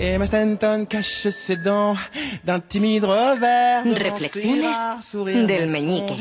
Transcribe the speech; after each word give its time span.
Et 0.00 0.16
ma 0.16 0.26
Stanton 0.26 0.86
cache 0.88 1.28
ses 1.28 1.56
dents 1.56 1.94
d'un 2.44 2.60
timide 2.60 3.04
revers. 3.04 3.84
devant 3.84 4.14
Reflexiones 4.14 5.46
del 5.46 5.68
meñique. 5.68 6.12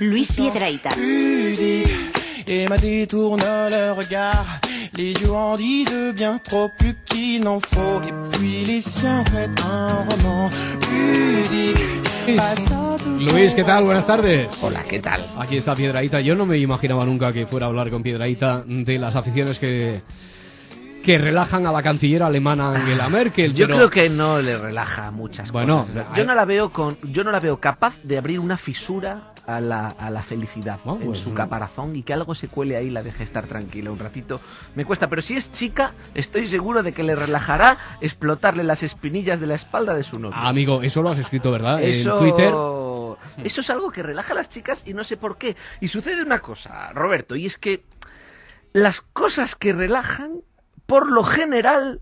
Luis 0.00 0.26
touchant, 0.26 0.50
Piedrahita. 0.50 0.90
pudique. 0.90 1.88
Et 2.48 2.66
ma 2.68 2.76
détourne 2.76 3.42
le 3.70 3.92
regard. 3.92 4.60
Les 4.96 5.12
yeux 5.12 5.30
en 5.30 5.56
disent 5.56 6.12
bien 6.16 6.38
trop 6.42 6.68
plus 6.76 6.96
qu'il 7.04 7.44
n'en 7.44 7.60
faut. 7.60 8.02
Et 8.02 8.36
puis 8.36 8.64
les 8.64 8.80
siens 8.80 9.22
se 9.22 9.30
mettent 9.30 9.60
un 9.60 10.04
roman 10.08 10.50
pudique. 10.80 12.36
Passant 12.36 12.96
tout 12.98 13.18
Luis, 13.20 13.54
¿qué 13.54 13.62
tal? 13.62 13.84
Buenas 13.84 14.06
tardes. 14.06 14.48
Hola, 14.62 14.82
¿qué 14.82 14.98
tal? 14.98 15.24
Aquí 15.38 15.56
está 15.58 15.76
Piedraíta. 15.76 16.20
Yo 16.20 16.34
no 16.34 16.44
me 16.44 16.58
imaginaba 16.58 17.04
nunca 17.04 17.32
que 17.32 17.46
fuera 17.46 17.66
a 17.66 17.68
hablar 17.68 17.88
con 17.88 18.02
Piedraíta 18.02 18.64
de 18.66 18.98
las 18.98 19.14
aficiones 19.14 19.58
que, 19.58 20.02
que 21.08 21.16
relajan 21.16 21.66
a 21.66 21.72
la 21.72 21.82
canciller 21.82 22.22
alemana 22.22 22.68
Angela 22.68 23.08
Merkel. 23.08 23.54
Yo 23.54 23.64
pero- 23.66 23.76
creo 23.78 23.88
que 23.90 24.10
no 24.10 24.42
le 24.42 24.58
relaja 24.58 25.10
muchas 25.10 25.50
Bueno, 25.50 25.86
cosas. 25.86 26.06
Yo 26.14 26.26
no 26.26 26.34
la 26.34 26.44
veo 26.44 26.68
con, 26.68 26.98
yo 27.02 27.24
no 27.24 27.30
la 27.30 27.40
veo 27.40 27.56
capaz 27.58 27.94
de 28.02 28.18
abrir 28.18 28.38
una 28.38 28.58
fisura 28.58 29.32
a 29.46 29.58
la, 29.62 29.88
a 29.88 30.10
la 30.10 30.20
felicidad 30.20 30.78
Oh, 30.84 30.96
en 31.00 31.06
pues, 31.06 31.20
su 31.20 31.32
caparazón 31.32 31.96
y 31.96 32.02
que 32.02 32.12
algo 32.12 32.34
se 32.34 32.48
cuele 32.48 32.76
ahí 32.76 32.88
y 32.88 32.90
la 32.90 33.02
deje 33.02 33.24
estar 33.24 33.46
tranquila 33.46 33.90
un 33.90 33.98
ratito. 33.98 34.38
Me 34.74 34.84
cuesta, 34.84 35.08
pero 35.08 35.22
si 35.22 35.34
es 35.34 35.50
chica, 35.50 35.92
estoy 36.12 36.46
seguro 36.46 36.82
de 36.82 36.92
que 36.92 37.02
le 37.02 37.14
relajará 37.14 37.78
explotarle 38.02 38.62
las 38.62 38.82
espinillas 38.82 39.40
de 39.40 39.46
la 39.46 39.54
espalda 39.54 39.94
de 39.94 40.02
su 40.02 40.18
novio. 40.18 40.36
Ah, 40.38 40.50
amigo, 40.50 40.82
eso 40.82 41.00
lo 41.00 41.08
has 41.08 41.18
escrito, 41.18 41.50
¿verdad? 41.50 41.82
Eso, 41.82 42.18
En 42.18 42.18
Twitter. 42.18 42.52
eso 43.46 43.62
es 43.62 43.70
algo 43.70 43.90
que 43.90 44.02
relaja 44.02 44.34
a 44.34 44.36
las 44.36 44.50
chicas 44.50 44.82
y 44.86 44.92
no 44.92 45.04
sé 45.04 45.16
por 45.16 45.38
qué. 45.38 45.56
Y 45.80 45.88
sucede 45.88 46.20
una 46.22 46.40
cosa, 46.40 46.92
Roberto, 46.92 47.34
y 47.34 47.46
es 47.46 47.56
que 47.56 47.82
las 48.74 49.00
cosas 49.00 49.54
que 49.54 49.72
relajan, 49.72 50.42
por 50.88 51.12
lo 51.12 51.22
general, 51.22 52.00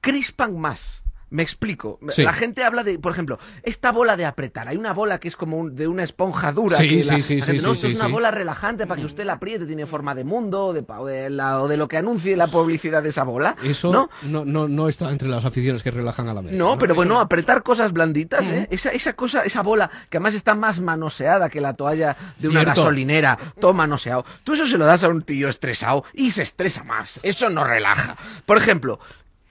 crispan 0.00 0.58
más. 0.58 1.04
Me 1.32 1.42
explico. 1.42 1.98
Sí. 2.10 2.22
La 2.22 2.32
gente 2.32 2.62
habla 2.62 2.84
de, 2.84 2.98
por 2.98 3.10
ejemplo, 3.12 3.38
esta 3.62 3.90
bola 3.90 4.16
de 4.16 4.24
apretar. 4.26 4.68
Hay 4.68 4.76
una 4.76 4.92
bola 4.92 5.18
que 5.18 5.28
es 5.28 5.36
como 5.36 5.56
un- 5.56 5.74
de 5.74 5.88
una 5.88 6.02
esponja 6.04 6.52
dura. 6.52 6.76
Sí, 6.78 6.86
que 6.88 7.04
la- 7.04 7.16
sí, 7.16 7.22
sí, 7.22 7.36
la 7.38 7.46
gente, 7.46 7.60
sí, 7.60 7.66
no, 7.66 7.70
sí, 7.72 7.76
esto 7.76 7.86
es 7.86 7.92
sí, 7.92 7.96
una 7.96 8.06
sí. 8.06 8.12
bola 8.12 8.30
relajante 8.30 8.86
para 8.86 9.00
que 9.00 9.06
usted 9.06 9.24
la 9.24 9.32
apriete. 9.34 9.66
Tiene 9.66 9.86
forma 9.86 10.14
de 10.14 10.24
mundo 10.24 10.66
o 10.66 10.72
de, 10.72 10.84
o 10.86 11.06
de 11.06 11.30
la- 11.30 11.62
o 11.62 11.68
de 11.68 11.76
lo 11.76 11.88
que 11.88 11.96
anuncie 11.96 12.36
la 12.36 12.46
publicidad 12.48 13.02
de 13.02 13.08
esa 13.08 13.24
bola. 13.24 13.56
Eso 13.62 13.90
¿no? 13.92 14.10
no, 14.22 14.44
no, 14.44 14.68
no 14.68 14.88
está 14.88 15.10
entre 15.10 15.28
las 15.28 15.44
aficiones 15.44 15.82
que 15.82 15.90
relajan 15.90 16.28
a 16.28 16.34
la 16.34 16.42
Merkel. 16.42 16.58
No, 16.58 16.76
pero 16.78 16.94
bueno, 16.94 17.18
apretar 17.18 17.62
cosas 17.62 17.92
blanditas, 17.92 18.44
¿eh? 18.44 18.68
Esa, 18.70 18.90
esa 18.90 19.14
cosa, 19.14 19.42
esa 19.42 19.62
bola, 19.62 19.90
que 20.10 20.18
además 20.18 20.34
está 20.34 20.54
más 20.54 20.80
manoseada 20.80 21.48
que 21.48 21.60
la 21.60 21.74
toalla 21.74 22.14
de 22.38 22.48
una 22.48 22.60
Cierto. 22.60 22.80
gasolinera, 22.82 23.38
todo 23.58 23.72
manoseado. 23.72 24.24
Tú 24.44 24.52
eso 24.52 24.66
se 24.66 24.76
lo 24.76 24.84
das 24.84 25.02
a 25.02 25.08
un 25.08 25.22
tío 25.22 25.48
estresado 25.48 26.04
y 26.12 26.30
se 26.30 26.42
estresa 26.42 26.84
más. 26.84 27.18
Eso 27.22 27.48
no 27.48 27.64
relaja. 27.64 28.16
Por 28.44 28.58
ejemplo, 28.58 28.98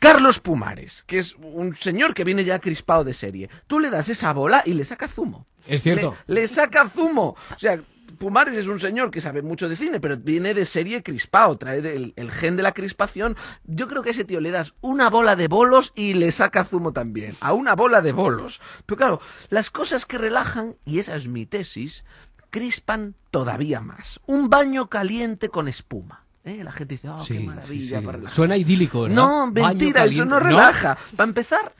Carlos 0.01 0.39
Pumares, 0.39 1.03
que 1.05 1.19
es 1.19 1.35
un 1.35 1.75
señor 1.75 2.15
que 2.15 2.23
viene 2.23 2.43
ya 2.43 2.57
crispado 2.57 3.03
de 3.03 3.13
serie. 3.13 3.51
Tú 3.67 3.79
le 3.79 3.91
das 3.91 4.09
esa 4.09 4.33
bola 4.33 4.63
y 4.65 4.73
le 4.73 4.83
saca 4.83 5.07
zumo. 5.07 5.45
Es 5.67 5.83
cierto. 5.83 6.17
Le, 6.25 6.41
le 6.41 6.47
saca 6.47 6.89
zumo. 6.89 7.35
O 7.55 7.59
sea, 7.59 7.79
Pumares 8.17 8.57
es 8.57 8.65
un 8.65 8.79
señor 8.79 9.11
que 9.11 9.21
sabe 9.21 9.43
mucho 9.43 9.69
de 9.69 9.75
cine, 9.75 9.99
pero 9.99 10.17
viene 10.17 10.55
de 10.55 10.65
serie 10.65 11.03
crispado, 11.03 11.55
trae 11.59 11.77
el, 11.77 12.13
el 12.15 12.31
gen 12.31 12.57
de 12.57 12.63
la 12.63 12.71
crispación. 12.71 13.37
Yo 13.63 13.87
creo 13.87 14.01
que 14.01 14.09
a 14.09 14.13
ese 14.13 14.25
tío 14.25 14.39
le 14.39 14.49
das 14.49 14.73
una 14.81 15.11
bola 15.11 15.35
de 15.35 15.47
bolos 15.47 15.93
y 15.93 16.15
le 16.15 16.31
saca 16.31 16.65
zumo 16.65 16.93
también. 16.93 17.35
A 17.39 17.53
una 17.53 17.75
bola 17.75 18.01
de 18.01 18.11
bolos. 18.11 18.59
Pero 18.87 18.97
claro, 18.97 19.21
las 19.49 19.69
cosas 19.69 20.07
que 20.07 20.17
relajan, 20.17 20.77
y 20.83 20.97
esa 20.97 21.15
es 21.15 21.27
mi 21.27 21.45
tesis, 21.45 22.05
crispan 22.49 23.13
todavía 23.29 23.81
más. 23.81 24.19
Un 24.25 24.49
baño 24.49 24.89
caliente 24.89 25.49
con 25.49 25.67
espuma. 25.67 26.20
¿Eh? 26.43 26.63
La 26.63 26.71
gente 26.71 26.95
dice, 26.95 27.07
oh, 27.09 27.23
Sí, 27.23 27.33
qué 27.35 27.39
sí, 27.39 27.45
maravilla 27.45 27.99
sí. 27.99 28.05
para 28.05 28.17
relajar. 28.17 28.35
Suena 28.35 28.57
idílico. 28.57 29.07
No, 29.07 29.51
Baño 29.51 29.67
mentira, 29.69 30.05
eso 30.05 30.25
no 30.25 30.39
relaja. 30.39 30.97
Para 31.15 31.27
empezar, 31.27 31.73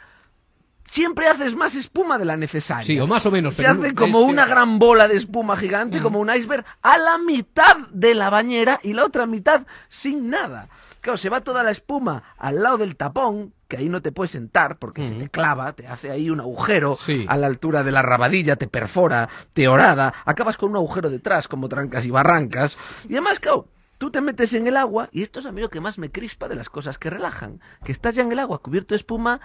siempre 0.86 1.28
haces 1.28 1.56
más 1.56 1.74
espuma 1.76 2.18
de 2.18 2.26
la 2.26 2.36
necesaria. 2.38 2.86
Sí, 2.86 3.00
o 3.00 3.08
más 3.08 3.26
o 3.26 3.32
menos. 3.32 3.56
Se 3.56 3.64
pero 3.64 3.74
no- 3.76 3.84
hace 3.84 3.96
como 3.96 4.22
es 4.22 4.26
una 4.28 4.46
gran 4.46 4.78
bola 4.78 5.08
de 5.08 5.18
espuma 5.18 5.56
gigante, 5.58 6.00
como 6.02 6.20
un 6.20 6.30
iceberg, 6.34 6.66
a 6.82 6.98
la 6.98 7.18
mitad 7.18 7.78
de 7.92 8.14
la 8.14 8.30
bañera 8.30 8.80
y 8.84 8.94
la 8.94 9.06
otra 9.06 9.26
mitad 9.26 9.66
sin 9.90 10.30
nada. 10.30 10.68
Claro, 11.00 11.18
se 11.18 11.30
va 11.30 11.42
toda 11.42 11.64
la 11.64 11.72
espuma 11.72 12.22
al 12.38 12.62
lado 12.62 12.78
del 12.78 12.96
tapón, 12.96 13.54
que 13.68 13.78
ahí 13.78 13.90
no 13.90 14.02
te 14.04 14.12
puedes 14.12 14.30
sentar 14.30 14.78
porque 14.78 15.08
se 15.08 15.14
Ujú. 15.14 15.22
te 15.24 15.30
clava, 15.30 15.74
te 15.74 15.88
hace 15.88 16.12
ahí 16.12 16.30
un 16.30 16.40
agujero 16.40 16.96
Sí. 16.96 17.26
a 17.28 17.38
la 17.38 17.48
altura 17.48 17.84
de 17.84 17.92
la 17.92 18.04
rabadilla, 18.04 18.56
te 18.58 18.68
perfora, 18.68 19.28
te 19.54 19.68
horada, 19.68 20.14
acabas 20.26 20.58
con 20.58 20.70
un 20.70 20.76
agujero 20.76 21.10
detrás 21.10 21.48
como 21.48 21.68
trancas 21.68 22.06
y 22.06 22.12
barrancas. 22.12 22.78
Y 23.10 23.14
además, 23.14 23.40
claro, 23.40 23.66
tú 24.02 24.10
te 24.10 24.20
metes 24.20 24.52
en 24.56 24.66
el 24.66 24.78
agua 24.78 25.10
y 25.12 25.22
esto 25.22 25.42
es 25.42 25.46
a 25.46 25.52
mí 25.52 25.62
lo 25.62 25.70
que 25.70 25.80
más 25.80 26.00
me 26.00 26.10
crispa 26.10 26.48
de 26.48 26.56
las 26.56 26.70
cosas 26.70 26.98
que 26.98 27.12
relajan, 27.12 27.62
que 27.86 27.92
estás 27.92 28.16
ya 28.16 28.24
en 28.24 28.32
el 28.32 28.40
agua 28.40 28.58
cubierto 28.58 28.96
de 28.96 28.98
espuma 28.98 29.40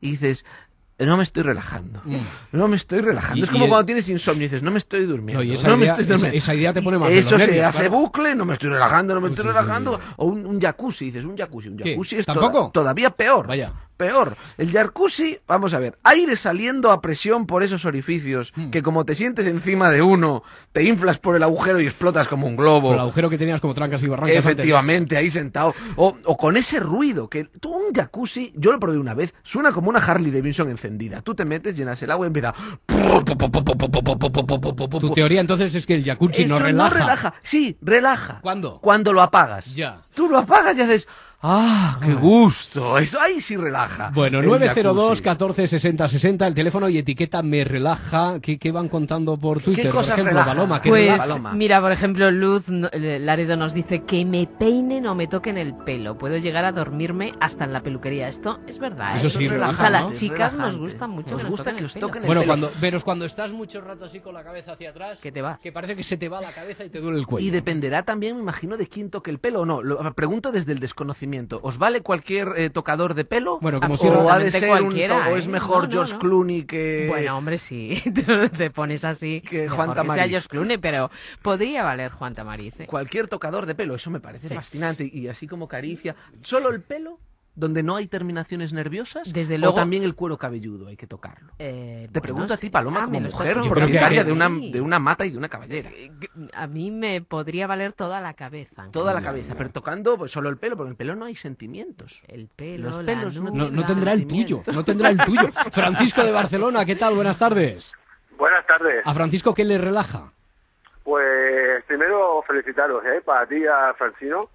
y 0.00 0.12
dices, 0.12 0.46
no 0.98 1.18
me 1.18 1.24
estoy 1.24 1.42
relajando, 1.42 2.00
Mm. 2.06 2.16
no 2.52 2.68
me 2.68 2.76
estoy 2.76 3.00
relajando. 3.00 3.38
Y- 3.38 3.42
es 3.42 3.50
como 3.50 3.66
y- 3.66 3.68
cuando 3.68 3.84
tienes 3.84 4.08
insomnio 4.08 4.46
y 4.46 4.48
dices, 4.48 4.62
no 4.62 4.70
me 4.70 4.78
estoy 4.78 5.04
durmiendo. 5.04 5.44
No, 5.44 5.48
y 5.50 5.54
esa 5.56 5.68
no 5.68 5.76
me 5.76 5.84
estoy 5.84 6.06
durmiendo. 6.06 6.38
esa 6.38 6.54
idea 6.54 6.72
te 6.72 6.80
pone 6.80 6.96
más 6.98 7.10
Eso 7.10 7.38
se 7.38 7.62
hace 7.62 7.78
claro. 7.80 7.90
bucle, 7.90 8.34
no 8.34 8.46
me 8.46 8.54
estoy 8.54 8.70
relajando, 8.70 9.14
no 9.14 9.20
me 9.20 9.28
estoy 9.28 9.42
sí, 9.44 9.48
relajando. 9.48 9.98
sí. 10.02 10.08
O 10.16 10.24
un, 10.24 10.46
un 10.46 10.58
jacuzzi, 10.58 11.04
dices, 11.04 11.26
un 11.26 11.36
jacuzzi, 11.36 11.68
un 11.68 11.76
¿Qué? 11.76 11.90
jacuzzi 11.90 12.16
es 12.16 12.26
todavía 12.72 13.10
peor. 13.10 13.46
Vaya. 13.46 13.72
Peor. 13.98 14.36
El 14.56 14.70
jacuzzi, 14.72 15.38
vamos 15.46 15.74
a 15.74 15.78
ver, 15.80 15.98
aire 16.04 16.36
saliendo 16.36 16.90
a 16.92 17.00
presión 17.02 17.46
por 17.46 17.62
esos 17.62 17.84
orificios, 17.84 18.52
Mm. 18.56 18.70
que 18.70 18.82
como 18.82 19.04
te 19.04 19.14
sientes 19.16 19.44
encima 19.46 19.90
de 19.90 20.00
uno, 20.02 20.42
te 20.72 20.84
inflas 20.84 21.18
por 21.18 21.34
el 21.36 21.42
agujero 21.42 21.80
y 21.80 21.86
explotas 21.86 22.28
como 22.28 22.46
un 22.46 22.56
globo. 22.56 22.88
Por 22.88 22.94
el 22.94 23.00
agujero 23.00 23.28
que 23.28 23.36
tenías 23.36 23.60
como 23.60 23.74
trancas 23.74 24.00
y 24.02 24.06
barrancas. 24.06 24.36
antes. 24.36 24.52
Efectivamente, 24.52 25.16
ahí 25.16 25.28
sentado. 25.30 25.74
O, 25.96 26.16
o 26.24 26.36
con 26.36 26.56
ese 26.56 26.78
ruido, 26.80 27.28
que 27.28 27.44
tú 27.60 27.70
un 27.74 27.92
jacuzzi, 27.92 28.52
yo 28.56 28.70
lo 28.72 28.78
probé 28.78 28.98
una 28.98 29.14
vez, 29.14 29.34
suena 29.42 29.72
como 29.72 29.90
una 29.90 29.98
Harley 29.98 30.30
Davidson 30.30 30.68
encendida. 30.70 31.20
Tú 31.22 31.34
te 31.34 31.44
metes, 31.44 31.76
llenas 31.76 32.00
el 32.02 32.10
agua 32.12 32.26
y 32.26 32.28
empieza... 32.28 32.54
Tu 35.00 35.10
teoría 35.14 35.40
entonces 35.40 35.74
es 35.74 35.86
que 35.86 35.94
el 35.94 36.04
jacuzzi 36.04 36.42
Eso 36.42 36.48
no 36.54 36.58
relaja. 36.58 36.88
relaja. 36.94 37.34
Sí, 37.42 37.76
relaja. 37.82 38.38
¿Cuándo? 38.42 38.78
Cuando 38.80 39.12
lo 39.12 39.22
apagas. 39.22 39.74
Ya. 39.74 40.02
Tú 40.14 40.28
lo 40.28 40.38
apagas 40.38 40.76
y 40.78 40.82
haces... 40.82 41.08
¡Ah, 41.40 42.00
qué 42.04 42.10
Ah. 42.10 42.14
gusto! 42.20 42.98
Eso 42.98 43.20
ahí 43.20 43.40
sí 43.40 43.56
relaja. 43.56 44.10
Bueno, 44.12 44.40
el 44.40 44.46
902 44.46 45.04
jacuzzi. 45.04 45.22
14 45.22 45.68
60 45.68 46.08
60, 46.08 46.46
el 46.48 46.54
teléfono 46.54 46.88
y 46.88 46.98
etiqueta 46.98 47.42
me 47.44 47.62
relaja. 47.62 48.40
¿Qué, 48.40 48.58
qué 48.58 48.72
van 48.72 48.88
contando 48.88 49.36
por 49.36 49.62
Twitter? 49.62 49.84
por 49.86 49.94
cosas 50.00 50.14
ejemplo, 50.14 50.32
relajan? 50.32 50.56
Paloma, 50.56 50.82
¿qué 50.82 50.88
Pues? 50.88 51.16
Paloma. 51.16 51.52
mira, 51.52 51.80
por 51.80 51.92
ejemplo, 51.92 52.30
Luz 52.32 52.64
eh, 52.92 53.20
Laredo 53.20 53.56
nos 53.56 53.72
dice 53.72 54.02
que 54.04 54.24
me 54.24 54.48
peinen 54.48 55.06
o 55.06 55.14
me 55.14 55.28
toquen 55.28 55.58
el 55.58 55.76
pelo. 55.76 56.18
Puedo 56.18 56.36
llegar 56.38 56.64
a 56.64 56.72
dormirme 56.72 57.30
hasta 57.38 57.64
en 57.66 57.72
la 57.72 57.82
peluquería. 57.82 58.26
Esto 58.28 58.58
es 58.66 58.80
verdad. 58.80 59.18
Eso 59.18 59.28
¿eh? 59.28 59.30
sí, 59.30 59.36
O 59.36 59.40
sea, 59.42 59.50
relaja, 59.52 59.86
a 59.86 59.90
las 59.90 60.18
chicas 60.18 60.54
nos 60.54 60.76
gusta 60.76 61.06
mucho 61.06 61.34
Nos 61.34 61.38
que 61.38 61.42
nos 61.44 61.50
gusta 61.52 61.64
toquen 61.70 61.76
que 61.76 61.84
el 61.84 61.90
pelo. 61.92 62.06
toquen 62.08 62.22
el 62.22 62.26
Bueno, 62.26 62.40
pelo. 62.40 62.50
cuando, 62.50 62.70
pero 62.80 63.00
cuando 63.02 63.24
estás 63.26 63.52
mucho 63.52 63.80
rato 63.80 64.06
así 64.06 64.18
con 64.18 64.34
la 64.34 64.42
cabeza 64.42 64.72
hacia 64.72 64.90
atrás, 64.90 65.18
Que 65.22 65.30
te 65.30 65.40
vas. 65.40 65.60
que 65.60 65.70
parece 65.70 65.94
que 65.94 66.02
se 66.02 66.16
te 66.16 66.28
va 66.28 66.40
la 66.40 66.50
cabeza 66.50 66.84
y 66.84 66.90
te 66.90 66.98
duele 67.00 67.18
el 67.20 67.26
cuello. 67.26 67.46
Y 67.46 67.50
dependerá 67.52 68.02
también, 68.02 68.34
me 68.34 68.42
imagino, 68.42 68.76
de 68.76 68.88
quién 68.88 69.08
toque 69.08 69.30
el 69.30 69.38
pelo 69.38 69.60
o 69.60 69.66
no. 69.66 69.82
Lo 69.84 69.98
pregunto 70.14 70.50
desde 70.50 70.72
el 70.72 70.80
desconocimiento. 70.80 71.27
¿Os 71.62 71.78
vale 71.78 72.00
cualquier 72.00 72.48
eh, 72.56 72.70
tocador 72.70 73.14
de 73.14 73.24
pelo? 73.24 73.58
Bueno, 73.60 73.80
como 73.80 73.94
o 73.94 73.96
si 73.96 74.08
ha 74.08 74.38
de 74.38 74.50
ser 74.50 74.70
un 74.82 74.92
o 74.94 74.96
¿eh? 74.96 75.38
es 75.38 75.46
mejor 75.46 75.82
No, 75.82 75.86
no, 75.86 75.92
George 75.92 76.12
no. 76.14 76.18
Clooney 76.18 76.64
que 76.64 77.06
Bueno, 77.08 77.36
hombre, 77.36 77.58
sí. 77.58 78.02
Te 78.58 78.70
pones 78.70 79.04
así. 79.04 79.40
Que 79.42 79.68
Juan 79.68 79.90
que 79.90 79.94
sea 79.94 80.02
Tamariz. 80.02 80.30
George 80.30 80.48
Clooney, 80.48 80.78
pero 80.78 81.10
podría 81.42 81.82
valer 81.82 82.10
Juan 82.12 82.34
Tamariz. 82.34 82.78
¿eh? 82.80 82.86
cualquier 82.86 83.28
tocador 83.28 83.66
de 83.66 83.74
pelo? 83.74 83.94
Eso 83.94 84.10
me 84.10 84.20
parece 84.20 84.48
Sí. 84.48 84.54
fascinante 84.54 85.08
y 85.12 85.28
así 85.28 85.46
como 85.46 85.68
caricia. 85.68 86.16
¿Solo 86.42 86.70
el 86.70 86.82
pelo? 86.82 87.18
Donde 87.58 87.82
no 87.82 87.96
hay 87.96 88.06
terminaciones 88.06 88.72
nerviosas? 88.72 89.32
Desde 89.32 89.56
¿O 89.56 89.58
luego- 89.58 89.74
también 89.74 90.04
el 90.04 90.14
cuero 90.14 90.36
cabelludo 90.38 90.86
hay 90.88 90.96
que 90.96 91.06
tocarlo? 91.06 91.52
Eh, 91.58 92.02
Te 92.12 92.20
bueno, 92.20 92.22
pregunto 92.22 92.54
a 92.54 92.56
ti, 92.56 92.70
Paloma, 92.70 93.00
Ah, 93.02 93.04
como 93.06 93.20
mujer 93.20 93.58
propietaria 93.68 94.22
de 94.24 94.32
una, 94.32 94.48
de 94.48 94.80
una 94.80 94.98
mata 94.98 95.26
y 95.26 95.30
de 95.30 95.38
una 95.38 95.48
cabellera. 95.48 95.90
Eh, 95.92 96.10
A 96.54 96.66
mí 96.66 96.90
me 96.90 97.20
podría 97.20 97.66
valer 97.66 97.92
toda 97.92 98.20
la 98.20 98.34
cabeza. 98.34 98.88
Toda 98.92 99.12
la 99.12 99.22
cabeza, 99.22 99.54
pero 99.56 99.70
tocando 99.70 100.16
pues, 100.16 100.30
solo 100.30 100.48
el 100.48 100.56
pelo, 100.56 100.76
porque 100.76 100.88
en 100.88 100.92
el 100.92 100.96
pelo 100.96 101.16
no 101.16 101.24
hay 101.24 101.34
sentimientos. 101.34 102.22
El 102.28 102.48
pelo, 102.48 102.88
Los 102.88 102.98
la 102.98 103.04
pelos 103.04 103.40
no 103.40 103.50
No, 103.50 103.84
tendrá 103.84 104.12
el 104.12 104.26
tuyo, 104.26 104.62
no 104.72 104.84
tendrá 104.84 105.08
el 105.10 105.18
tuyo. 105.18 105.48
Francisco 105.72 106.22
de 106.24 106.32
Barcelona, 106.32 106.84
¿qué 106.84 106.94
tal? 106.96 107.14
Buenas 107.14 107.38
tardes. 107.38 107.92
Buenas 108.38 108.64
tardes. 108.66 109.02
¿A 109.04 109.12
Francisco 109.14 109.52
qué 109.52 109.64
le 109.64 109.78
relaja? 109.78 110.30
Pues 111.02 111.82
primero 111.86 112.42
felicitaros, 112.46 113.02
¿eh? 113.04 113.20
Para 113.24 113.46
ti, 113.46 113.64
a 113.66 113.94
Francino, 113.94 114.48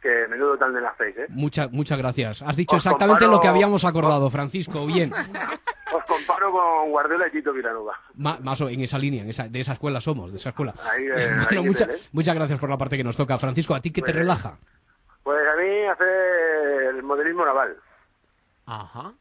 que 0.00 0.26
menudo 0.28 0.56
tal 0.58 0.72
de 0.74 0.80
las 0.80 0.96
seis, 0.96 1.16
¿eh? 1.18 1.26
Muchas, 1.30 1.70
muchas 1.72 1.98
gracias. 1.98 2.42
Has 2.42 2.56
dicho 2.56 2.76
Os 2.76 2.84
exactamente 2.84 3.24
comparo- 3.24 3.36
lo 3.36 3.40
que 3.40 3.48
habíamos 3.48 3.84
acordado, 3.84 4.30
Francisco. 4.30 4.86
Bien. 4.86 5.12
Os 5.92 6.04
comparo 6.04 6.52
con 6.52 6.90
Guardiola 6.90 7.28
y 7.28 7.30
Tito 7.30 7.52
Vilanova. 7.52 7.94
Ma- 8.16 8.38
más 8.42 8.60
o 8.60 8.68
en 8.68 8.80
esa 8.82 8.98
línea, 8.98 9.22
en 9.22 9.30
esa, 9.30 9.48
de 9.48 9.60
esa 9.60 9.72
escuela 9.72 10.00
somos, 10.00 10.30
de 10.30 10.36
esa 10.36 10.50
escuela. 10.50 10.74
Ahí, 10.92 11.04
eh, 11.06 11.30
bueno, 11.50 11.62
mucha- 11.64 11.84
¿eh? 11.84 11.96
muchas 12.12 12.34
gracias 12.34 12.58
por 12.60 12.68
la 12.68 12.76
parte 12.76 12.96
que 12.96 13.04
nos 13.04 13.16
toca. 13.16 13.38
Francisco, 13.38 13.74
¿a 13.74 13.80
ti 13.80 13.90
qué 13.90 14.02
te 14.02 14.06
Pues- 14.12 14.16
relaja? 14.16 14.58
Pues 15.22 15.38
a 15.46 15.56
mí 15.60 15.84
hacer 15.86 16.94
el 16.94 17.02
modelismo 17.02 17.44
naval, 17.44 17.76
Ajá. 18.66 19.12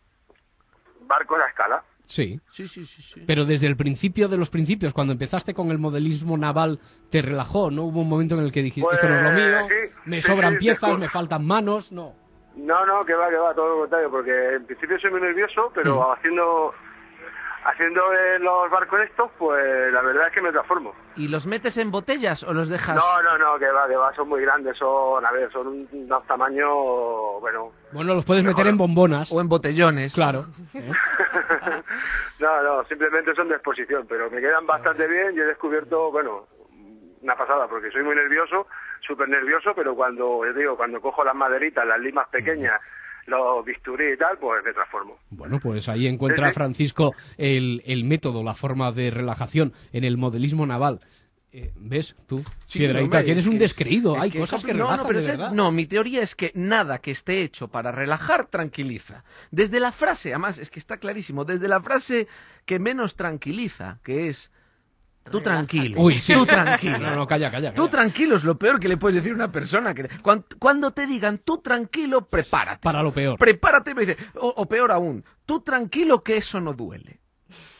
barco 1.01 1.35
a 1.35 1.39
la 1.39 1.47
escala. 1.47 1.83
Sí. 2.07 2.39
Sí, 2.51 2.67
sí, 2.67 2.85
sí, 2.85 3.01
sí. 3.01 3.23
Pero 3.27 3.45
desde 3.45 3.67
el 3.67 3.75
principio 3.75 4.27
de 4.27 4.37
los 4.37 4.49
principios, 4.49 4.93
cuando 4.93 5.13
empezaste 5.13 5.53
con 5.53 5.71
el 5.71 5.77
modelismo 5.77 6.37
naval, 6.37 6.79
te 7.11 7.21
relajó, 7.21 7.69
¿no? 7.69 7.83
Hubo 7.83 8.01
un 8.01 8.09
momento 8.09 8.35
en 8.35 8.41
el 8.41 8.51
que 8.51 8.63
dijiste, 8.63 8.87
Pues, 8.87 8.97
esto 8.97 9.09
no 9.09 9.17
es 9.17 9.23
lo 9.23 9.31
mío, 9.31 9.57
sí, 9.67 9.93
me 10.05 10.21
sí, 10.21 10.27
sobran 10.27 10.53
sí, 10.53 10.59
piezas, 10.59 10.97
me 10.97 11.09
faltan 11.09 11.45
manos, 11.45 11.91
no. 11.91 12.13
No, 12.55 12.85
no, 12.85 13.05
que 13.05 13.13
va, 13.13 13.29
que 13.29 13.35
va, 13.35 13.53
todo 13.53 13.69
lo 13.69 13.79
contrario, 13.81 14.09
porque 14.09 14.55
en 14.55 14.65
principio 14.65 14.97
soy 14.99 15.11
muy 15.11 15.21
nervioso, 15.21 15.71
pero 15.75 15.99
Mm. 16.09 16.13
haciendo 16.17 16.73
haciendo 17.65 17.99
eh, 18.13 18.39
los 18.39 18.71
barcos 18.71 19.01
estos, 19.01 19.29
pues 19.37 19.91
la 19.91 20.01
verdad 20.01 20.27
es 20.27 20.33
que 20.33 20.41
me 20.41 20.51
transformo. 20.53 20.93
¿Y 21.17 21.27
los 21.27 21.45
metes 21.45 21.77
en 21.77 21.91
botellas 21.91 22.41
o 22.43 22.53
los 22.53 22.69
dejas...? 22.69 22.95
No, 22.95 23.21
no, 23.23 23.37
no, 23.37 23.59
que 23.59 23.65
va, 23.69 23.87
que 23.89 23.95
va, 23.97 24.15
son 24.15 24.29
muy 24.29 24.41
grandes, 24.41 24.77
son, 24.77 25.25
a 25.25 25.31
ver, 25.33 25.51
son 25.51 25.67
un, 25.67 25.87
un 25.91 26.07
tamaño, 26.27 26.65
bueno... 27.41 27.73
Bueno, 27.91 28.13
los 28.13 28.23
puedes 28.23 28.43
meter 28.45 28.67
en 28.67 28.77
bombonas. 28.77 29.29
O 29.33 29.41
en 29.41 29.49
botellones. 29.49 30.13
Claro. 30.13 30.45
¿eh? 30.73 30.91
No, 32.39 32.63
no, 32.63 32.83
simplemente 32.85 33.33
son 33.35 33.49
de 33.49 33.55
exposición, 33.55 34.05
pero 34.07 34.29
me 34.29 34.41
quedan 34.41 34.65
bastante 34.65 35.07
bien 35.07 35.35
y 35.35 35.39
he 35.39 35.45
descubierto, 35.45 36.11
bueno, 36.11 36.47
una 37.21 37.35
pasada, 37.35 37.67
porque 37.67 37.91
soy 37.91 38.03
muy 38.03 38.15
nervioso, 38.15 38.67
súper 39.05 39.27
nervioso, 39.29 39.73
pero 39.75 39.95
cuando, 39.95 40.45
yo 40.45 40.53
digo, 40.53 40.77
cuando 40.77 41.01
cojo 41.01 41.23
las 41.23 41.35
maderitas, 41.35 41.85
las 41.85 41.99
limas 41.99 42.27
pequeñas, 42.29 42.79
los 43.25 43.65
bisturí 43.65 44.13
y 44.13 44.17
tal, 44.17 44.37
pues 44.37 44.63
me 44.63 44.73
transformo. 44.73 45.17
Bueno, 45.29 45.59
pues 45.61 45.89
ahí 45.89 46.07
encuentra. 46.07 46.51
Francisco 46.53 47.13
el, 47.37 47.81
el 47.85 48.05
método, 48.05 48.43
la 48.43 48.53
forma 48.53 48.91
de 48.91 49.11
relajación 49.11 49.73
en 49.91 50.05
el 50.05 50.17
modelismo 50.17 50.65
naval. 50.65 51.01
Eh, 51.59 51.71
¿Ves 51.75 52.15
tú, 52.27 52.43
Sí, 52.67 52.77
Piedrahíta, 52.77 53.03
hombre, 53.17 53.25
que 53.25 53.31
eres 53.31 53.41
es 53.45 53.47
un 53.47 53.53
que- 53.53 53.59
descreído? 53.59 54.15
es 54.15 54.21
Hay 54.21 54.29
que- 54.29 54.37
cosas 54.37 54.63
que 54.63 54.73
no, 54.75 54.83
relajan 54.85 54.97
no, 54.97 55.07
pero 55.07 55.19
de 55.19 55.25
es- 55.25 55.31
verdad. 55.31 55.51
no, 55.53 55.71
mi 55.71 55.87
teoría 55.87 56.21
es 56.21 56.35
que 56.35 56.51
nada 56.53 56.99
que 56.99 57.09
esté 57.09 57.41
hecho 57.41 57.67
para 57.67 57.91
relajar 57.91 58.45
tranquiliza. 58.47 59.23
Desde 59.49 59.79
la 59.79 59.91
frase, 59.91 60.29
además, 60.29 60.59
es 60.59 60.69
que 60.69 60.77
está 60.77 60.97
clarísimo, 60.97 61.45
desde 61.45 61.67
la 61.67 61.81
frase 61.81 62.27
que 62.65 62.77
menos 62.77 63.15
tranquiliza, 63.15 63.97
que 64.03 64.27
es 64.27 64.51
tú 65.31 65.41
tranquilo, 65.41 65.99
Uy, 65.99 66.19
sí. 66.19 66.31
tú 66.33 66.45
tranquilo. 66.45 66.99
No, 66.99 67.15
no, 67.15 67.25
calla, 67.27 67.49
calla. 67.49 67.73
Tú 67.73 67.87
tranquilo 67.89 68.35
es 68.35 68.43
lo 68.43 68.55
peor 68.59 68.79
que 68.79 68.87
le 68.87 68.97
puedes 68.97 69.15
decir 69.15 69.31
a 69.31 69.35
una 69.35 69.51
persona. 69.51 69.95
Que, 69.95 70.07
cuando, 70.59 70.91
te 70.91 71.07
digan 71.07 71.39
tú 71.39 71.57
tranquilo, 71.57 72.27
prepárate. 72.29 72.81
Para 72.83 73.01
lo 73.01 73.11
peor. 73.11 73.37
Prepárate, 73.39 73.95
me 73.95 74.05
dice, 74.05 74.15
o, 74.35 74.53
o 74.57 74.65
peor 74.67 74.91
aún, 74.91 75.25
tú 75.45 75.61
tranquilo 75.61 76.21
que 76.23 76.37
eso 76.37 76.61
no 76.61 76.73
duele. 76.73 77.19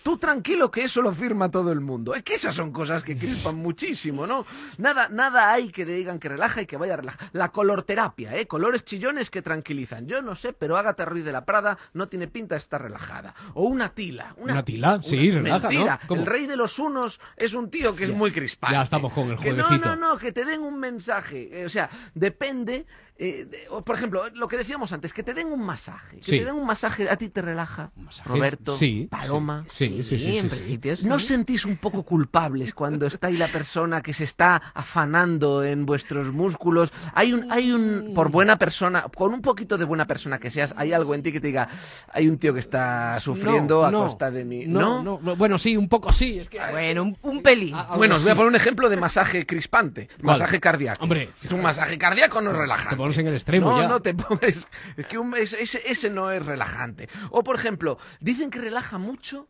Tú 0.08 0.18
tranquilo 0.18 0.72
que 0.72 0.86
eso 0.86 1.02
lo 1.02 1.12
firma 1.14 1.52
todo 1.52 1.70
el 1.70 1.82
mundo. 1.82 2.16
Es 2.16 2.24
que 2.24 2.36
esas 2.36 2.56
son 2.56 2.72
cosas 2.72 3.04
que 3.04 3.18
crispan 3.18 3.56
muchísimo, 3.62 4.26
¿no? 4.26 4.46
Nada, 4.78 5.10
nada 5.10 5.52
hay 5.52 5.70
que 5.70 5.86
le 5.86 5.96
digan 5.96 6.18
que 6.18 6.30
relaja 6.30 6.62
y 6.62 6.66
que 6.66 6.78
vaya 6.78 6.94
a 6.94 6.98
relajar. 6.98 7.30
La 7.34 7.50
colorterapia, 7.50 8.34
¿eh? 8.38 8.48
Colores 8.48 8.86
chillones 8.86 9.30
que 9.30 9.42
tranquilizan. 9.42 10.08
Yo 10.08 10.22
no 10.22 10.34
sé, 10.36 10.54
pero 10.54 10.78
Agatha 10.78 11.04
Ruiz 11.04 11.26
de 11.26 11.34
la 11.34 11.44
Prada 11.44 11.78
no 11.92 12.08
tiene 12.08 12.30
pinta 12.30 12.56
de 12.56 12.60
estar 12.60 12.82
relajada. 12.82 13.36
O 13.54 13.66
una 13.66 13.90
tila. 13.90 14.34
Una, 14.38 14.54
¿Una 14.54 14.64
tila? 14.64 15.02
Sí, 15.04 15.30
relaja, 15.30 15.68
Mentira. 15.68 16.00
¿no? 16.10 16.16
El 16.16 16.26
rey 16.26 16.48
de 16.48 16.56
los 16.56 16.80
unos 16.80 17.20
es 17.36 17.54
un 17.54 17.70
tío 17.70 17.94
que 17.94 18.06
es 18.06 18.12
muy 18.14 18.32
crispante. 18.32 18.76
ya 18.78 18.84
estamos 18.84 19.12
con 19.12 19.30
el 19.32 19.38
Que 19.38 19.52
no, 19.52 19.66
jueguecito. 19.66 19.94
no, 19.98 20.14
no, 20.14 20.18
que 20.18 20.32
te 20.32 20.46
den 20.46 20.62
un 20.62 20.80
mensaje. 20.80 21.50
Eh, 21.52 21.66
o 21.66 21.70
sea, 21.70 21.90
depende. 22.16 22.86
eh, 23.20 23.46
de- 23.50 23.66
o, 23.72 23.82
por 23.84 23.96
ejemplo, 23.96 24.30
lo 24.36 24.48
que 24.48 24.58
decíamos 24.58 24.94
antes, 24.94 25.12
que 25.12 25.24
te 25.24 25.34
den 25.34 25.48
un 25.48 25.66
masaje. 25.66 26.18
Que 26.18 26.24
Sí. 26.24 26.38
te 26.38 26.46
den 26.46 26.54
un 26.54 26.68
masaje, 26.68 27.10
¿a 27.10 27.16
ti 27.18 27.30
te 27.30 27.42
relaja? 27.42 27.90
¿Un 27.96 28.06
masaje? 28.06 28.30
Roberto, 28.30 28.78
Sí, 28.78 29.08
Paloma. 29.10 29.64
Sí, 29.68 29.97
sí, 30.04 30.18
sí, 30.18 30.26
sí, 30.32 30.38
en 30.38 30.50
sí. 30.50 30.56
principio 30.56 30.96
sí. 30.96 31.08
¿No 31.08 31.16
os 31.16 31.26
sentís 31.26 31.66
un 31.66 31.78
poco 31.78 32.04
culpables 32.04 32.74
cuando 32.74 33.06
está 33.08 33.28
ahí 33.28 33.38
la 33.38 33.48
persona 33.48 34.02
que 34.02 34.14
se 34.14 34.24
está 34.24 34.62
afanando 34.74 35.64
en 35.64 35.86
vuestros 35.86 36.32
músculos? 36.32 36.92
Hay 37.14 37.34
un, 37.34 37.52
hay 37.52 37.72
un, 37.72 38.14
por 38.14 38.30
buena 38.32 38.58
persona, 38.58 39.04
con 39.04 39.34
un 39.34 39.42
poquito 39.42 39.78
de 39.78 39.86
buena 39.86 40.06
persona 40.06 40.40
que 40.40 40.50
seas, 40.52 40.74
hay 40.78 40.94
algo 40.94 41.14
en 41.16 41.24
ti 41.24 41.32
que 41.32 41.40
te 41.40 41.48
diga, 41.48 41.68
hay 42.12 42.28
un 42.28 42.38
tío 42.38 42.54
que 42.54 42.60
está 42.60 43.20
sufriendo 43.20 43.86
a 43.86 43.92
No, 43.92 44.04
costa 44.04 44.32
de 44.32 44.44
mí. 44.46 44.66
No, 44.68 45.02
no, 45.04 45.20
no, 45.22 45.36
bueno, 45.36 45.58
sí, 45.58 45.78
un 45.78 45.88
poco 45.90 46.12
sí. 46.12 46.40
Es 46.40 46.50
que... 46.50 46.60
Bueno, 46.72 47.04
un, 47.04 47.18
un 47.22 47.42
pelín. 47.42 47.76
Bueno, 47.96 48.16
os 48.16 48.24
voy 48.24 48.32
a 48.32 48.36
poner 48.36 48.50
un 48.50 48.56
ejemplo 48.56 48.90
de 48.90 48.98
masaje 48.98 49.46
crispante, 49.46 50.10
masaje 50.22 50.60
cardíaco. 50.60 51.04
Hombre. 51.04 51.30
un 51.52 51.62
masaje 51.62 51.98
cardíaco 51.98 52.42
no 52.42 52.52
es 52.52 52.58
relajante. 52.58 52.90
Te 52.92 52.98
pones 52.98 53.18
en 53.18 53.28
el 53.28 53.34
extremo 53.36 53.72
no, 53.72 53.82
ya. 53.82 53.88
No, 53.88 54.00
te 54.02 54.14
pones. 54.14 54.68
Es 54.96 55.06
que 55.06 55.18
un- 55.18 55.36
ese- 55.36 55.82
ese 55.86 56.10
no 56.10 56.32
es 56.32 56.46
relajante. 56.46 57.08
O 57.32 57.44
por 57.44 57.56
ejemplo, 57.56 57.98
dicen 58.20 58.50
que 58.50 58.60
relaja 58.60 58.98
mucho 58.98 59.48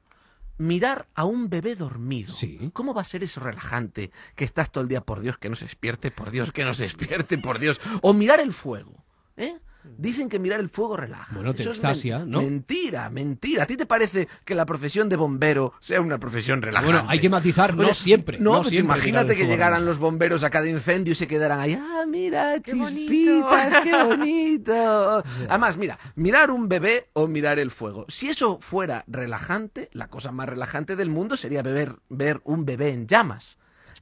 mirar 0.57 1.07
a 1.13 1.25
un 1.25 1.50
bebé 1.50 1.75
dormido. 1.75 2.33
Sí. 2.33 2.71
¿Cómo 2.74 2.94
va 2.94 3.01
a 3.01 3.06
ser 3.06 3.24
eso 3.24 3.39
relajante? 3.39 4.12
Que 4.36 4.45
estás 4.45 4.71
todo 4.71 4.81
el 4.83 4.88
día, 4.88 5.01
por 5.01 5.19
Dios, 5.19 5.38
que 5.38 5.50
no 5.50 5.56
se 5.56 5.65
despierte, 5.65 6.12
por 6.12 6.31
Dios, 6.31 6.51
que 6.51 6.63
no 6.63 6.74
se 6.74 6.83
despierte, 6.83 7.38
por 7.38 7.59
Dios. 7.59 7.80
O 8.01 8.13
mirar 8.13 8.39
el 8.39 8.54
fuego, 8.54 9.04
¿eh? 9.36 9.57
Dicen 9.98 10.28
que 10.30 10.38
mirar 10.38 10.60
el 10.60 10.70
fuego 10.70 10.98
relaja. 10.98 11.34
Bueno, 11.36 11.54
te 11.54 11.62
Eso 11.62 11.72
es 11.72 11.78
extasia, 11.78 12.20
men- 12.20 12.32
¿no? 12.32 12.42
Mentira, 12.42 13.10
mentira. 13.10 13.64
¿A 13.64 13.66
ti 13.66 13.78
te 13.78 13.86
parece 13.86 14.28
que 14.44 14.54
la 14.54 14.66
profesión 14.66 15.08
de 15.08 15.16
bombero 15.16 15.74
sea 15.80 16.02
una 16.02 16.18
profesión 16.18 16.62
relajante? 16.62 16.94
Bueno, 16.94 17.10
hay 17.10 17.20
que 17.20 17.30
matizar, 17.30 17.74
no 17.76 17.84
Oye, 17.84 17.94
siempre, 17.96 18.38
No, 18.38 18.52
no 18.52 18.58
pero 18.60 18.70
siempre 18.70 18.84
mirar 18.84 18.98
imagínate 18.98 19.36
que 19.36 19.48
llegaran 19.48 19.86
los 19.86 19.98
bomberos 19.98 20.44
a 20.44 20.50
cada 20.50 20.68
incendio 20.68 21.14
y 21.14 21.16
se 21.16 21.26
quedaran 21.28 21.60
ahí. 21.62 21.74
Ah, 21.80 22.04
mira, 22.08 22.60
Qué 22.62 22.74
bonito". 22.74 22.92
chispitas, 23.12 23.84
qué 23.84 23.92
bonito. 24.04 25.24
Además, 25.50 25.78
mira, 25.78 25.98
mirar 26.16 26.52
un 26.52 26.68
bebé 26.68 27.08
o 27.14 27.28
mirar 27.28 27.58
el 27.60 27.72
fuego. 27.72 28.06
Si 28.10 28.30
eso 28.30 28.60
fuera 28.60 29.04
relajante, 29.08 29.90
la 29.94 30.08
cosa 30.08 30.32
más 30.32 30.50
relajante 30.50 30.96
del 30.96 31.10
mundo 31.10 31.38
sería 31.38 31.62
beber, 31.62 31.96
ver 32.10 32.42
un 32.44 32.66
bebé 32.66 32.90
en 32.90 33.08
llamas. 33.08 33.58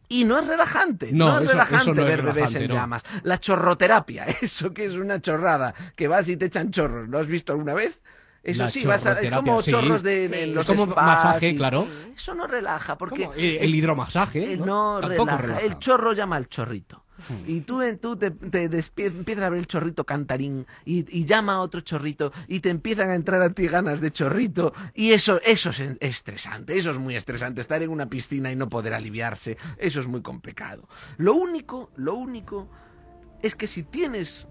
Y 0.08 0.24
no 0.26 0.38
es 0.40 0.48
relajante, 0.48 1.12
No, 1.12 1.26
no, 1.30 1.38
es 1.38 1.44
eso- 1.44 1.52
relajante 1.54 1.84
eso 1.84 1.94
no 1.94 2.02
es 2.02 2.08
ver 2.08 2.22
bebés 2.22 2.36
relajante, 2.36 2.64
en 2.64 2.68
no. 2.70 2.76
llamas. 2.76 3.04
La 3.24 3.40
chorroterapia, 3.40 4.26
eso 4.42 4.74
que 4.74 4.86
es 4.86 4.94
una 4.94 5.20
chorrada, 5.22 5.74
que 5.96 6.08
vas 6.08 6.28
y 6.30 6.38
te 6.38 6.46
echan 6.46 6.72
chorros, 6.72 7.08
¿lo 7.10 7.20
has 7.20 7.28
visto 7.28 7.54
alguna 7.54 7.74
vez? 7.74 8.00
Eso 8.44 8.64
La 8.64 8.70
sí, 8.70 8.86
vas 8.86 9.04
a, 9.08 9.20
es 9.20 9.32
como 9.32 9.62
sí. 9.64 9.72
chorros 9.72 10.04
de, 10.04 10.28
Sí. 10.28 10.32
de 10.32 10.44
Es 10.44 10.50
los 10.56 10.68
como 10.68 10.86
spas 10.86 11.06
masaje, 11.06 11.50
y- 11.50 11.56
claro. 11.58 11.88
Eso 12.16 12.36
no 12.36 12.46
relaja, 12.46 12.96
porque 12.96 13.24
¿Cómo? 13.24 13.34
El, 13.34 13.58
el 13.58 13.74
hidromasaje. 13.76 14.54
eh, 14.54 14.58
¿no? 14.58 15.02
relaja. 15.02 15.38
relaja. 15.38 15.60
El 15.62 15.80
chorro 15.80 16.14
llama 16.14 16.36
al 16.36 16.48
chorrito. 16.48 17.05
Y 17.48 17.62
tú, 17.62 17.82
tú 18.02 18.18
te, 18.18 18.32
te 18.32 18.64
empiezas 18.98 19.44
a 19.44 19.50
ver 19.50 19.60
el 19.60 19.68
chorrito 19.68 20.04
cantarín 20.04 20.66
y, 20.84 21.06
y 21.18 21.26
llama 21.26 21.54
a 21.54 21.60
otro 21.62 21.82
chorrito 21.82 22.32
y 22.48 22.60
te 22.60 22.70
empiezan 22.70 23.10
a 23.10 23.16
entrar 23.16 23.42
a 23.42 23.52
ti 23.52 23.68
ganas 23.68 24.02
de 24.02 24.12
chorrito 24.12 24.74
y 24.94 25.12
eso, 25.12 25.40
eso 25.42 25.70
es 25.70 25.80
estresante, 26.00 26.78
eso 26.78 26.92
es 26.92 27.00
muy 27.00 27.16
estresante, 27.16 27.62
estar 27.62 27.82
en 27.82 27.90
una 27.90 28.08
piscina 28.08 28.52
y 28.52 28.56
no 28.56 28.70
poder 28.70 28.94
aliviarse, 28.94 29.58
eso 29.78 30.00
es 30.00 30.08
muy 30.08 30.22
complicado. 30.22 30.88
Lo 31.18 31.36
único, 31.36 31.92
lo 31.96 32.16
único 32.16 32.70
es 33.42 33.56
que 33.56 33.68
si 33.68 33.84
tienes 33.84 34.48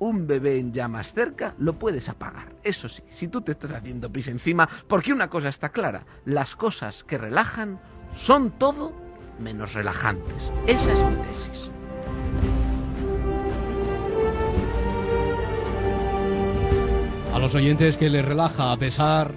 un 0.00 0.26
bebé 0.26 0.58
en 0.58 0.72
llamas 0.72 1.12
cerca, 1.12 1.54
lo 1.58 1.78
puedes 1.78 2.08
apagar. 2.08 2.54
Eso 2.62 2.88
sí, 2.88 3.02
si 3.10 3.28
tú 3.28 3.42
te 3.42 3.52
estás 3.52 3.72
haciendo 3.72 4.10
pis 4.10 4.28
encima, 4.28 4.68
porque 4.88 5.12
una 5.12 5.28
cosa 5.28 5.50
está 5.50 5.68
clara, 5.68 6.04
las 6.24 6.56
cosas 6.56 7.04
que 7.04 7.18
relajan 7.18 7.78
son 8.14 8.58
todo 8.58 8.92
menos 9.38 9.74
relajantes. 9.74 10.52
Esa 10.66 10.92
es 10.92 11.02
mi 11.04 11.16
tesis. 11.16 11.70
Los 17.50 17.56
oyentes 17.56 17.96
que 17.96 18.08
les 18.08 18.24
relaja 18.24 18.70
a 18.70 18.76
pesar 18.76 19.34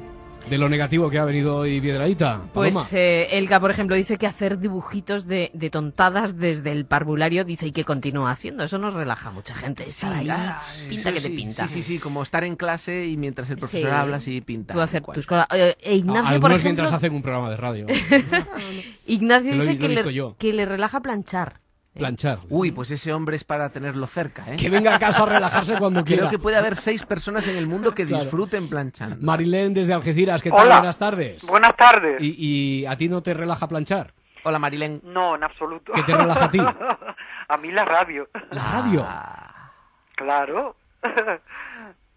de 0.48 0.58
lo 0.60 0.70
negativo 0.70 1.10
que 1.10 1.18
ha 1.18 1.26
venido 1.26 1.56
hoy 1.56 1.82
Piedraíta. 1.82 2.42
Pues 2.54 2.76
eh, 2.94 3.28
Elga, 3.32 3.60
por 3.60 3.72
ejemplo, 3.72 3.96
dice 3.96 4.20
que 4.20 4.28
hacer 4.28 4.60
dibujitos 4.60 5.26
de, 5.26 5.50
de 5.56 5.72
tontadas 5.72 6.38
desde 6.38 6.72
el 6.74 6.86
parvulario, 6.86 7.44
dice, 7.44 7.66
y 7.66 7.72
que 7.72 7.84
continúa 7.84 8.30
haciendo. 8.30 8.64
Eso 8.66 8.78
nos 8.78 8.94
relaja 8.94 9.30
a 9.30 9.32
mucha 9.32 9.56
gente. 9.56 9.90
Estar 9.90 10.14
ahí, 10.14 10.28
Ah, 10.30 10.62
pinta 10.90 11.10
eso 11.10 11.16
que 11.16 11.22
te 11.22 11.28
sí, 11.30 11.36
pinta. 11.36 11.68
Sí, 11.68 11.82
sí, 11.82 11.94
sí, 11.96 11.98
como 12.00 12.22
estar 12.22 12.44
en 12.44 12.56
clase 12.56 13.04
y 13.08 13.18
mientras 13.18 13.50
el 13.50 13.58
profesor 13.58 13.90
Sí. 13.90 13.96
habla, 13.96 14.20
sí, 14.20 14.42
pinta. 14.42 14.76
Tú 14.76 14.82
hacer 14.82 15.02
cual. 15.02 15.16
tus 15.16 15.26
cosas. 15.26 15.48
Eh, 15.52 15.76
e 15.82 15.96
Ignacio, 15.96 16.20
A- 16.38 16.40
por 16.40 16.52
Algunos 16.52 16.60
ejemplo, 16.60 16.84
mientras 16.84 16.94
hacen 16.94 17.16
un 17.16 17.24
programa 17.24 17.50
de 17.50 17.58
radio. 17.58 17.88
Ignacio 19.08 19.50
Que 19.50 19.58
lo 19.58 19.64
dice 19.64 19.74
lo 19.74 19.80
que, 19.82 19.88
visto 19.88 20.10
le, 20.10 20.14
yo. 20.14 20.36
que 20.38 20.54
le 20.54 20.68
relaja 20.68 21.00
planchar. 21.02 21.63
¿Eh? 21.96 22.00
Planchar. 22.00 22.40
Uy, 22.50 22.72
pues 22.72 22.90
ese 22.92 23.14
hombre 23.14 23.36
es 23.36 23.44
para 23.44 23.70
tenerlo 23.70 24.08
cerca, 24.08 24.44
¿eh? 24.52 24.58
Que 24.58 24.70
venga 24.70 24.96
a 24.96 25.00
casa 25.00 25.24
a 25.24 25.26
relajarse 25.28 25.78
cuando 25.78 26.04
quiera. 26.04 26.22
Creo 26.24 26.32
que 26.32 26.40
puede 26.40 26.58
haber 26.58 26.76
seis 26.76 27.04
personas 27.06 27.48
en 27.48 27.56
el 27.56 27.68
mundo 27.68 27.94
que 27.94 28.06
Claro. 28.06 28.24
disfruten 28.24 28.68
planchando. 28.70 29.18
Marilén 29.22 29.74
desde 29.74 29.94
Algeciras, 29.94 30.42
¿qué 30.42 30.50
tal? 30.52 30.66
Hola. 30.66 30.78
Buenas 30.78 30.98
tardes. 30.98 31.44
Buenas 31.46 31.76
tardes. 31.78 32.22
¿Y, 32.22 32.82
y 32.82 32.86
a 32.86 32.96
ti 32.98 33.08
no 33.10 33.22
te 33.22 33.34
relaja 33.34 33.68
planchar? 33.68 34.14
Hola, 34.46 34.60
Marilén. 34.60 35.00
No, 35.04 35.36
en 35.36 35.44
absoluto. 35.44 35.94
¿Qué 35.94 36.04
te 36.04 36.18
relaja 36.18 36.46
a 36.46 36.52
ti? 36.52 36.60
a 37.48 37.58
mí 37.58 37.72
la 37.72 37.86
radio. 37.86 38.28
¿La 38.52 38.64
radio? 38.74 39.06
Ah, 39.08 39.72
Claro. 40.16 40.76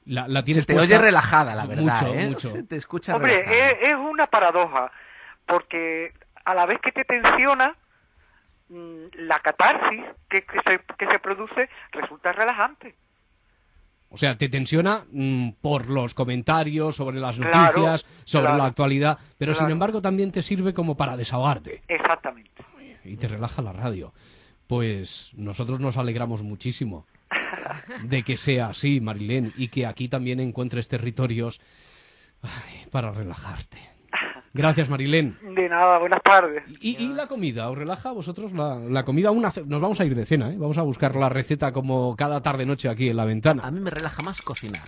La, 0.07 0.29
la 0.29 0.41
se 0.41 0.45
tienes 0.45 0.67
te 0.67 0.75
puesta- 0.75 0.95
oye 0.95 1.03
relajada, 1.05 1.55
la 1.57 1.67
verdad, 1.67 1.83
Mucho, 2.03 2.15
¿eh? 2.15 2.29
mucho. 2.29 2.49
Se 2.51 2.63
te 2.63 2.77
escucha 2.77 3.17
Hombre, 3.17 3.43
relajada. 3.43 3.67
es, 3.83 3.89
es 3.91 3.97
una 3.97 4.29
paradoja, 4.29 4.93
porque 5.47 6.13
a 6.45 6.55
la 6.55 6.65
vez 6.67 6.79
que 6.81 6.93
te 6.93 7.03
tensiona, 7.05 7.75
la 8.69 9.41
catarsis 9.41 10.03
que, 10.29 10.43
que, 10.43 10.59
se, 10.67 10.81
que 10.97 11.07
se 11.07 11.19
produce 11.21 11.69
resulta 11.93 12.33
relajante. 12.33 12.95
O 14.09 14.19
sea, 14.19 14.37
te 14.39 14.49
tensiona 14.49 15.05
mm, 15.11 15.51
por 15.61 15.89
los 15.89 16.15
comentarios 16.15 16.97
sobre 16.97 17.19
las 17.19 17.37
Claro, 17.37 17.81
noticias, 17.81 18.07
sobre 18.25 18.45
claro. 18.45 18.59
la 18.59 18.65
actualidad, 18.67 19.19
pero 19.37 19.53
sin 19.53 19.69
embargo 19.71 20.01
también 20.01 20.31
te 20.33 20.43
sirve 20.43 20.73
como 20.75 20.97
para 20.97 21.17
desahogarte 21.17 21.83
Exactamente. 21.89 22.51
y 23.05 23.17
te 23.17 23.29
relaja 23.29 23.63
la 23.63 23.73
radio. 23.73 24.13
Pues 24.69 25.31
nosotros 25.35 25.81
nos 25.81 25.97
alegramos 25.97 26.43
muchísimo 26.43 27.07
de 28.05 28.23
que 28.23 28.37
sea 28.37 28.69
así, 28.69 29.01
Marilén, 29.01 29.53
y 29.57 29.69
que 29.69 29.87
aquí 29.87 30.09
también 30.09 30.41
encuentres 30.41 30.89
territorios 30.89 31.61
ay, 32.43 32.87
para 32.91 33.11
relajarte. 33.13 33.79
Gracias, 34.57 34.89
Marilén. 34.89 35.37
De 35.55 35.69
nada, 35.69 35.99
buenas 35.99 36.23
tardes. 36.23 36.63
¿Y, 36.81 36.97
y 37.03 37.09
la 37.09 37.27
comida? 37.27 37.69
¿Os 37.71 37.77
relaja 37.79 38.09
a 38.09 38.13
vosotros 38.13 38.53
la, 38.53 38.77
la 38.77 39.05
comida? 39.05 39.31
Una, 39.31 39.53
nos 39.67 39.81
vamos 39.81 40.01
a 40.01 40.05
ir 40.05 40.15
de 40.15 40.27
cena, 40.27 40.51
¿eh? 40.53 40.57
Vamos 40.59 40.79
a 40.79 40.83
buscar 40.83 41.15
la 41.17 41.29
receta 41.29 41.73
como 41.73 42.17
cada 42.17 42.41
tarde-noche 42.41 42.89
aquí 42.89 43.09
en 43.09 43.17
la 43.17 43.25
ventana. 43.25 43.63
A 43.65 43.71
mí 43.71 43.81
me 43.81 43.91
relaja 43.91 44.23
más 44.23 44.41
cocinar. 44.43 44.87